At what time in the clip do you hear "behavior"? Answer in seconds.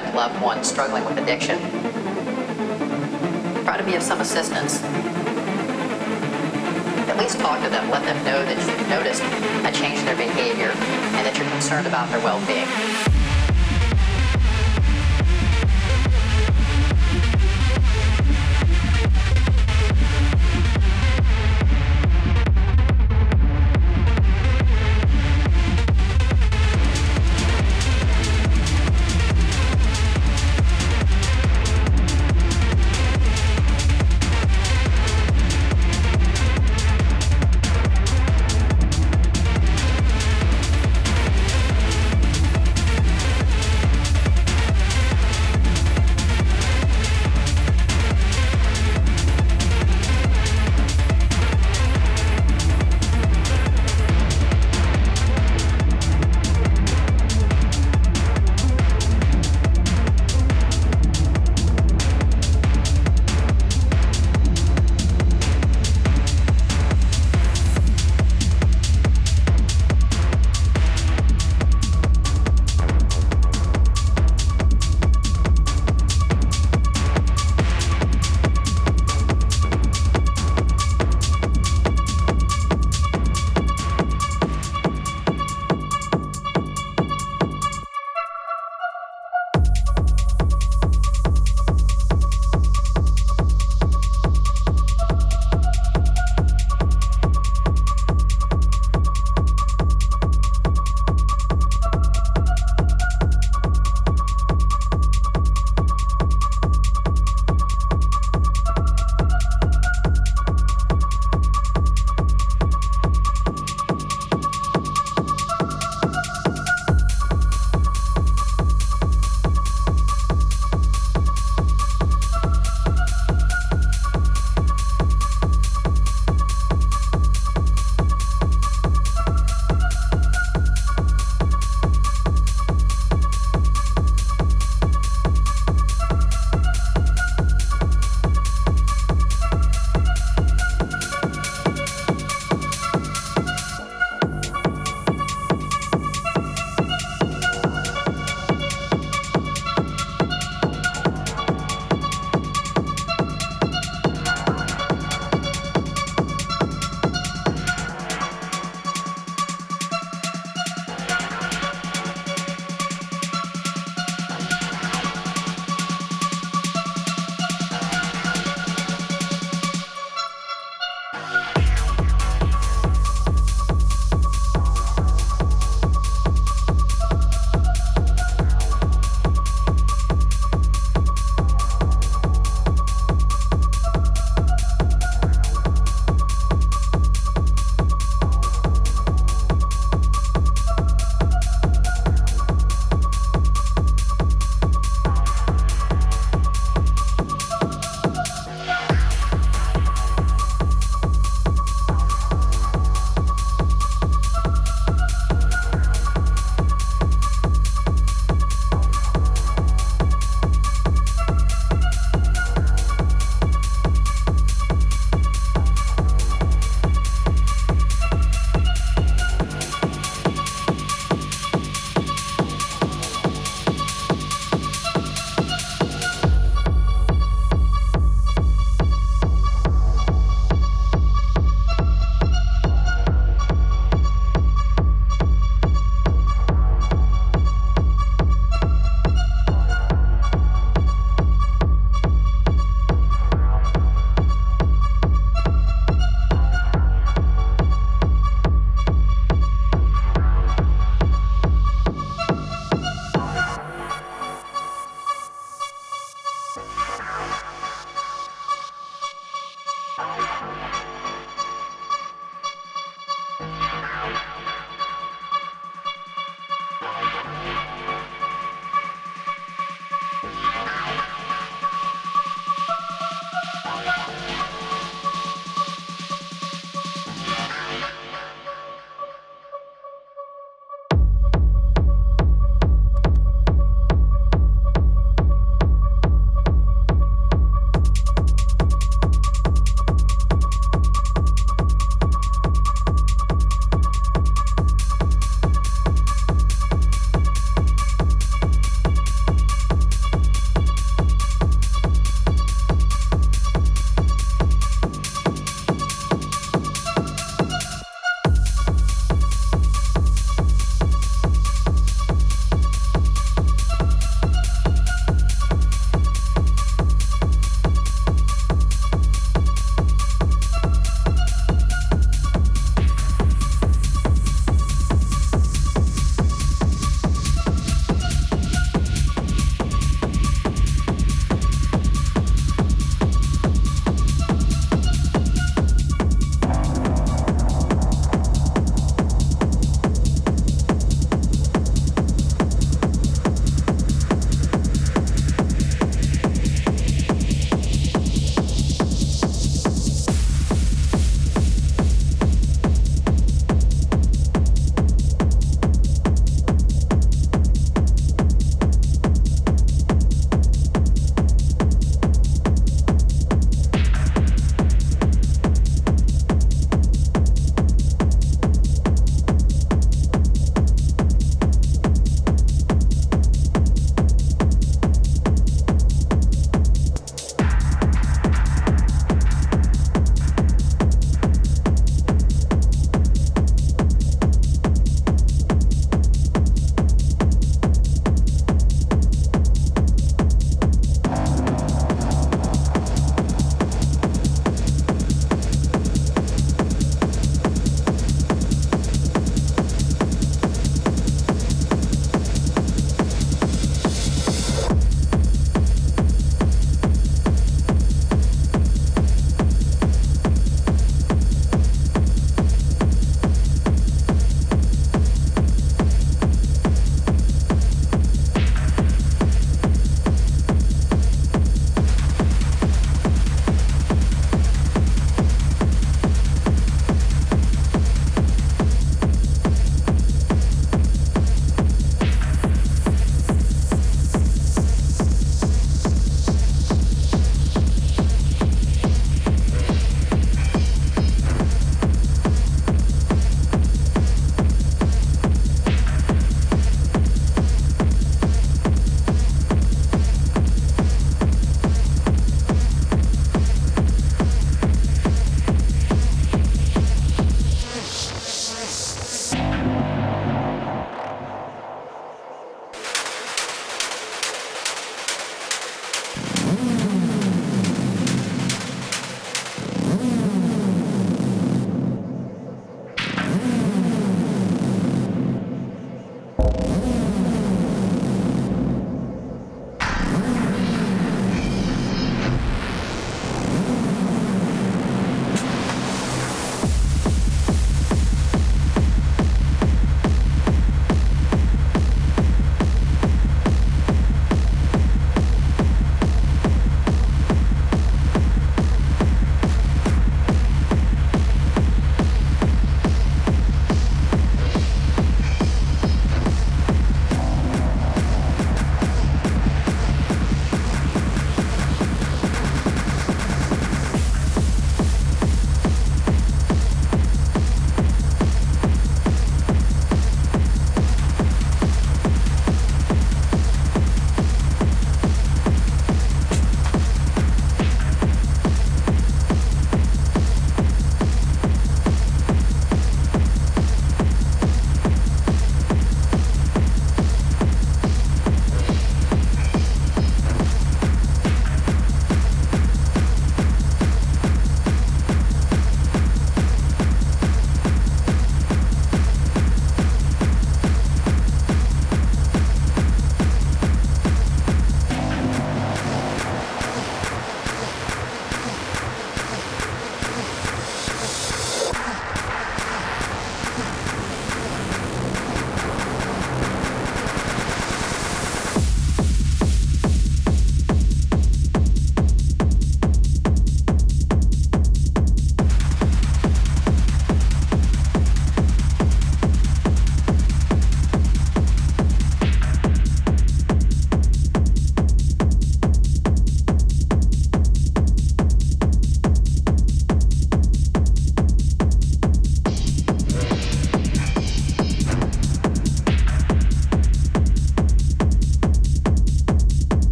10.16-10.70